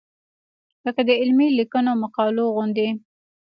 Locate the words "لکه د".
0.85-1.11